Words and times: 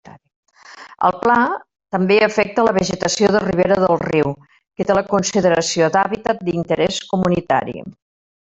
El 1.09 1.17
Pla 1.25 1.35
també 1.95 2.17
afecta 2.29 2.65
la 2.67 2.73
vegetació 2.79 3.29
de 3.35 3.43
ribera 3.45 3.77
del 3.85 4.01
riu, 4.07 4.33
que 4.79 4.89
té 4.89 4.97
la 5.01 5.07
consideració 5.15 5.95
d'hàbitat 5.97 6.45
d'interès 6.49 7.03
comunitari. 7.13 7.79